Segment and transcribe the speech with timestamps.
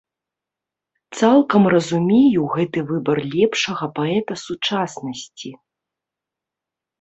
[1.17, 5.49] Цалкам разумею гэты выбар лепшага паэта сучаснасці.